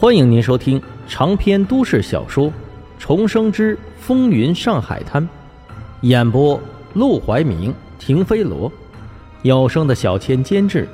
[0.00, 2.46] 欢迎您收听长篇都市小说
[2.98, 5.22] 《重生之风云上海滩》，
[6.00, 6.58] 演播：
[6.94, 8.72] 陆怀明、停飞罗，
[9.42, 10.88] 有声的小千监制，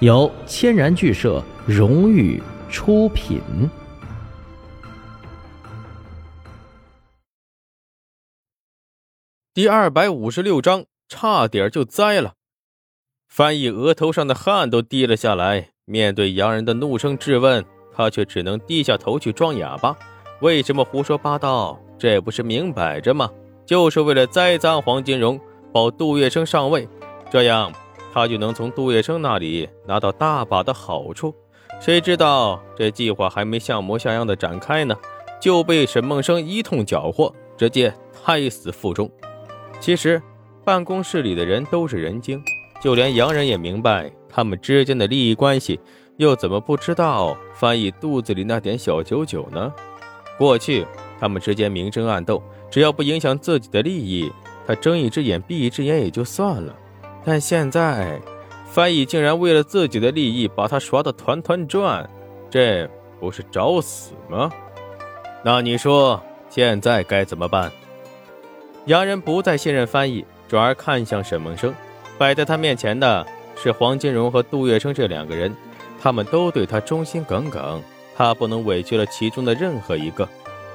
[0.00, 2.38] 由千然剧社荣誉
[2.68, 3.40] 出品。
[9.54, 12.34] 第二百五十六章，差点就栽了。
[13.26, 17.64] 翻译额头上的汗都滴了下来，面对洋人的怒声质问。
[18.00, 19.94] 他却只能低下头去装哑巴。
[20.40, 21.78] 为什么胡说八道？
[21.98, 23.30] 这不是明摆着吗？
[23.66, 25.38] 就是为了栽赃黄金荣，
[25.70, 26.88] 保杜月笙上位，
[27.30, 27.70] 这样
[28.10, 31.34] 他就能从杜月笙那里拿到大把的好处。
[31.78, 34.96] 谁知道这计划还没像模像样的展开呢，
[35.38, 37.92] 就被沈梦生一通搅和，直接
[38.24, 39.10] 胎死腹中。
[39.78, 40.22] 其实
[40.64, 42.42] 办公室里的人都是人精，
[42.82, 45.78] 就连洋人也明白他们之间的利益关系。
[46.20, 49.72] 又怎么不知道翻译肚子里那点小九九呢？
[50.36, 50.86] 过去
[51.18, 54.30] 他们之间明争暗斗，只要不影响自己的利益，
[54.66, 56.76] 他睁一只眼闭一只眼也就算了。
[57.24, 58.20] 但现在，
[58.66, 62.06] 翻译竟然为了自己的利益把他耍得团团转，
[62.50, 62.86] 这
[63.18, 64.52] 不是找死吗？
[65.42, 67.72] 那你说现在该怎么办？
[68.84, 71.74] 洋人不再信任翻译，转而看向沈梦生。
[72.18, 75.56] 摆在他面前的是黄金荣和杜月笙这两个人。
[76.00, 77.82] 他们都对他忠心耿耿，
[78.16, 80.26] 他不能委屈了其中的任何一个。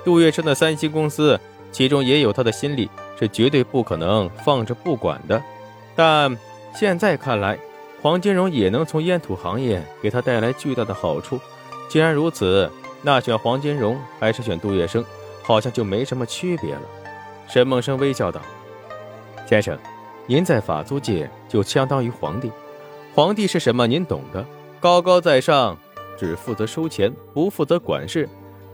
[0.03, 1.39] 杜月笙的三星公司，
[1.71, 2.87] 其中也有他的心力，
[3.19, 5.41] 是绝对不可能放着不管的。
[5.95, 6.37] 但
[6.75, 7.57] 现在看来，
[8.01, 11.39] 黄金荣也能从烟土行业给他带来巨大的好处。
[11.89, 12.69] 既然如此，
[13.01, 15.03] 那选黄金荣还是选杜月笙，
[15.41, 16.81] 好像就没什么区别了。
[17.47, 18.41] 沈梦生微笑道
[19.47, 19.77] ：“先生，
[20.27, 22.51] 您在法租界就相当于皇帝，
[23.13, 23.87] 皇帝是什么？
[23.87, 24.45] 您懂的。”
[24.86, 25.75] 高高在上，
[26.16, 28.30] 只负责收钱，不负责管事。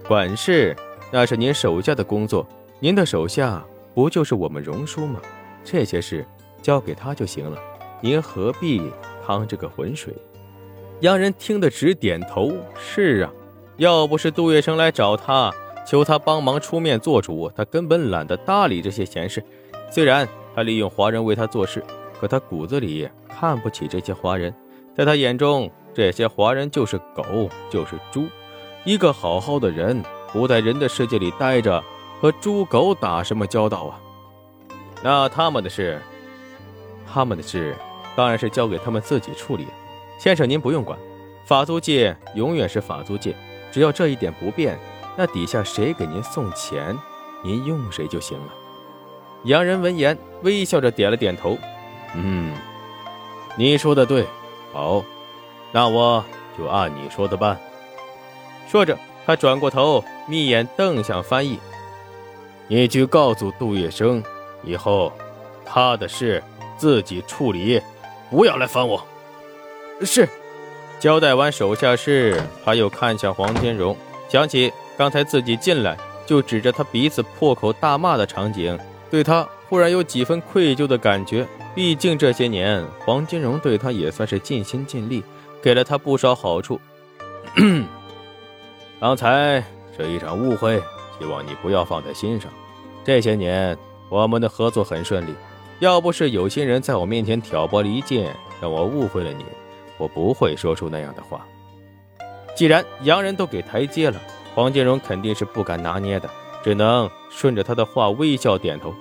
[0.05, 0.75] 管事
[1.09, 2.45] 那是您手下的工作，
[2.81, 5.21] 您的手下不就是我们荣叔吗？
[5.63, 6.27] 这些事
[6.61, 7.57] 交给他就行了，
[8.01, 8.91] 您何必
[9.25, 10.13] 趟这个浑水？
[10.99, 12.51] 洋人听得直点头。
[12.77, 13.31] 是啊，
[13.77, 15.49] 要不是杜月笙来找他，
[15.87, 19.41] 求他帮忙出面做主，他根本懒得搭理这些闲事。
[19.89, 21.81] 虽然他利用华人为他做事，
[22.19, 24.53] 可他骨子里看不起这些华人，
[24.93, 25.71] 在他眼中。
[25.93, 28.25] 这些华人就是狗，就是猪。
[28.83, 31.83] 一个好好的人不在人的世界里待着，
[32.19, 33.99] 和猪狗打什么交道啊？
[35.03, 36.01] 那他们的事，
[37.11, 37.75] 他们的事
[38.15, 39.67] 当然是交给他们自己处理。
[40.17, 40.97] 先生，您不用管，
[41.45, 43.35] 法租界永远是法租界，
[43.71, 44.79] 只要这一点不变，
[45.17, 46.97] 那底下谁给您送钱，
[47.43, 48.53] 您用谁就行了。
[49.43, 51.57] 洋人闻言微笑着点了点头，
[52.15, 52.55] 嗯，
[53.55, 54.25] 你说的对，
[54.71, 55.03] 好。
[55.71, 56.23] 那我
[56.57, 57.57] 就按你说的办。
[58.67, 61.59] 说着，他转过头，眯眼瞪向翻译
[62.67, 64.23] ：“你去告诉杜月笙，
[64.63, 65.11] 以后
[65.65, 66.43] 他的事
[66.77, 67.81] 自己处理，
[68.29, 69.05] 不要来烦我。”
[70.03, 70.27] 是。
[70.99, 73.97] 交代完手下事，他又看向黄金荣，
[74.29, 78.77] 想起刚才自己进来就指着他鼻子破口大骂的场景，
[79.09, 81.47] 对他忽然有几分愧疚的感觉。
[81.73, 85.23] 毕竟这些年，黄金荣对他也算是尽心尽力。
[85.61, 86.79] 给了他不少好处。
[88.99, 89.63] 刚才
[89.97, 90.81] 这一场误会，
[91.19, 92.51] 希望你不要放在心上。
[93.03, 93.77] 这些年
[94.09, 95.33] 我们的合作很顺利，
[95.79, 99.43] 要不是有心人在我面前挑拨离间，让我误会了你，
[99.97, 101.45] 我不会说出那样的话。
[102.55, 104.21] 既然洋人都给台阶了，
[104.53, 106.29] 黄金荣肯定是不敢拿捏的，
[106.63, 108.93] 只能顺着他的话微笑点头。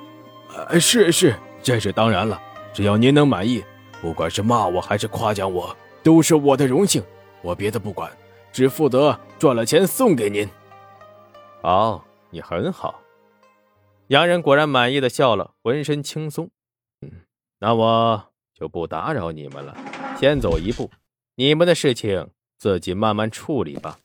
[0.69, 2.41] 呃，是是，这是当然了。
[2.73, 3.63] 只要您能满意，
[4.01, 5.77] 不管是骂我还是夸奖我。
[6.03, 7.03] 都是我的荣幸，
[7.43, 8.11] 我别的不管，
[8.53, 10.49] 只负责赚了钱送给您。
[11.63, 13.01] 好，你很好。
[14.09, 16.51] 洋人果然满意的笑了，浑身轻松。
[17.03, 17.11] 嗯，
[17.59, 19.77] 那我就不打扰你们了，
[20.19, 20.91] 先走一步，
[21.37, 23.99] 你们的事情自己慢慢处理吧。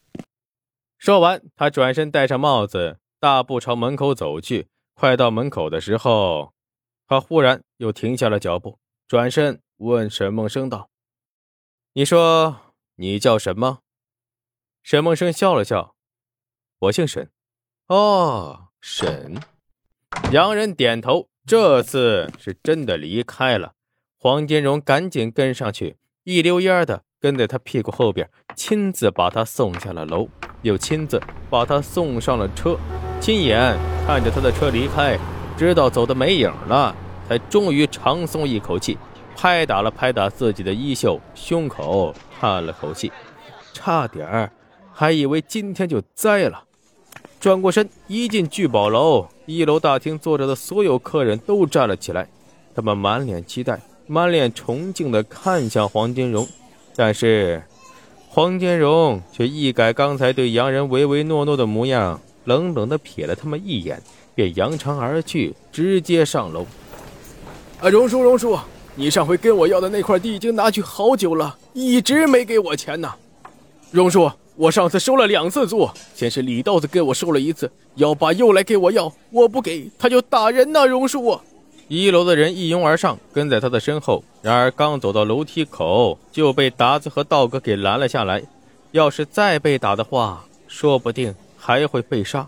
[0.97, 4.67] 说完，他转身戴上帽子，大步朝门口走去。
[4.93, 6.53] 快到门口的时候，
[7.07, 10.89] 他忽然又停下了脚步，转身问沈梦生道。
[11.97, 12.57] 你说
[12.97, 13.79] 你叫什么？
[14.83, 15.95] 沈梦生笑了笑，
[16.77, 17.29] 我姓沈。
[17.87, 19.37] 哦，沈。
[20.29, 23.75] 洋人点头，这次是真的离开了。
[24.19, 25.95] 黄金荣赶紧跟上去，
[26.25, 30.27] 一溜烟的跟在他屁股后边，亲自把他送下了楼，
[30.63, 32.77] 又亲自把他送上了车，
[33.21, 33.73] 亲眼
[34.05, 35.17] 看着他的车离开，
[35.57, 36.93] 直到走的没影了，
[37.29, 38.97] 才终于长松一口气。
[39.35, 43.11] 拍打了拍打自己的衣袖、胸口，叹了口气，
[43.73, 44.51] 差点儿
[44.93, 46.63] 还以为今天就栽了。
[47.39, 52.27] 转过身，一进聚宝楼，一楼大厅坐着的所有客人都站了起来，
[52.73, 56.47] 他们满脸期待、满脸崇敬地看向黄金荣，
[56.95, 57.61] 但是
[58.29, 64.01] 黄金荣却一改刚才对洋人唯唯诺诺的模样，冷冷地瞥了他们一眼，
[64.33, 66.65] 便扬长而去，直接上楼。
[67.79, 68.57] 啊，荣叔，荣叔，
[68.97, 73.13] 你上回跟我要的那块地已经拿去好久了，一直没给我钱呢。
[73.91, 74.31] 荣叔。
[74.57, 80.85] 我上次收了两次租，先是李道子给我收了一次，幺八又来给我要，我不给他就打人呐！
[80.85, 81.37] 荣叔，
[81.89, 84.23] 一楼的人一拥而上，跟在他的身后。
[84.41, 88.41] 然而刚走到楼梯口，就被达子和道哥给拦了下来。
[88.91, 92.47] 要是再被打的话，说不定还会被杀。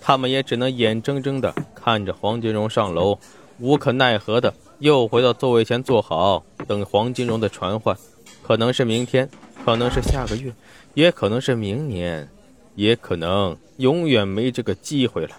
[0.00, 3.18] 他们也只能眼睁睁地看着黄金荣上楼，
[3.58, 7.96] 无可奈何的又回到座位前坐好，等黄金荣的传唤。
[8.42, 9.28] 可能是明天，
[9.64, 10.52] 可能是下个月。
[10.94, 12.28] 也可能是明年，
[12.74, 15.36] 也可能永远没这个机会了。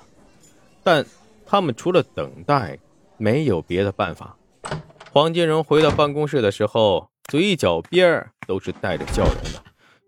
[0.83, 1.05] 但
[1.45, 2.77] 他们除了等待，
[3.17, 4.35] 没有别的办法。
[5.11, 9.63] 黄金荣回到办公室的时候，嘴角边都是带着笑容的。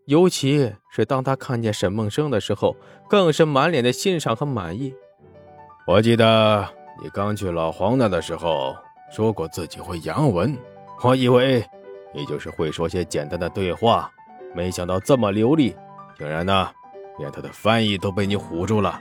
[0.06, 2.76] 尤其是当他看见沈梦生的时候，
[3.10, 4.94] 更是满脸的欣赏和满意。
[5.88, 6.68] 我记得
[7.02, 8.76] 你刚去老黄那的时候，
[9.12, 10.58] 说过自己会洋文，
[11.04, 11.62] 我以为
[12.14, 14.10] 你就是会说些简单的对话。
[14.56, 15.76] 没想到这么流利，
[16.18, 16.70] 竟然呢，
[17.20, 19.00] 连他的翻译都被你唬住了。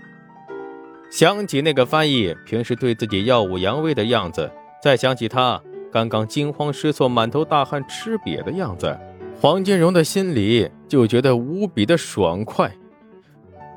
[1.13, 4.51] 想起那个翻译平时对自己耀武扬威的样子，
[4.83, 5.63] 再想起他
[5.93, 8.99] 刚刚惊慌失措、满头大汗、吃瘪的样子，
[9.41, 12.73] 黄金荣的心里就觉得无比的爽快。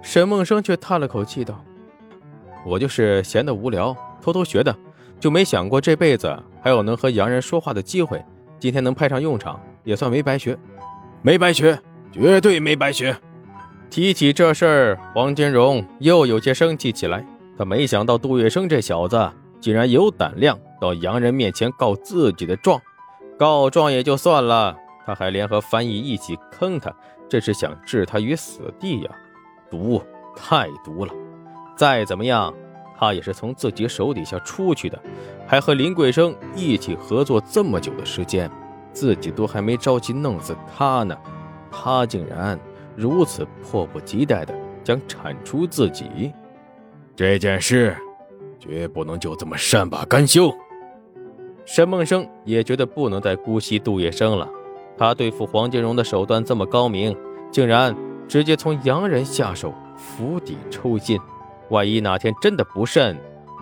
[0.02, 1.64] 沈梦生却叹了口气道
[2.66, 4.76] ：“我就是闲得无聊，偷偷学的，
[5.24, 8.22] 就没想过这辈子还有能和洋人说话的机会。
[8.60, 10.58] 今天能派上用场，也算没白学。”
[11.24, 11.80] 没白学，
[12.12, 13.16] 绝对没白学。
[13.90, 17.26] 提起这事儿，黄金荣又有些生气起来。
[17.58, 19.32] 他没想到杜月笙这小子
[19.62, 22.78] 竟然有胆量到洋人面前告自己的状，
[23.40, 24.76] 告状也就算了，
[25.06, 26.94] 他还联合翻译一起坑他，
[27.30, 29.12] 这是想置他于死地呀！
[29.72, 30.04] 毒，
[30.36, 31.14] 太毒了！
[31.78, 32.54] 再怎么样，
[33.04, 34.98] 他也是从自己手底下出去的，
[35.46, 38.50] 还和林桂生一起合作这么久的时间。
[38.94, 41.18] 自己都还没着急弄死他呢，
[41.70, 42.58] 他竟然
[42.96, 44.56] 如此迫不及待的
[44.86, 46.32] 想铲除自己，
[47.14, 47.94] 这件事
[48.58, 50.50] 绝不能就这么善罢甘休。
[51.66, 54.48] 沈梦生也觉得不能再姑息杜月笙了，
[54.98, 57.14] 他对付黄金荣的手段这么高明，
[57.52, 57.94] 竟然
[58.30, 61.20] 直接从洋人下手，釜底抽薪。
[61.74, 63.18] 万一哪天真的不慎，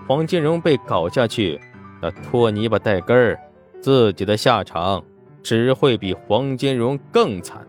[0.05, 1.57] 黄金荣被搞下去，
[2.01, 3.39] 那拖泥巴带根儿，
[3.79, 5.01] 自己的下场。
[5.41, 7.65] 只会比黄金荣更惨。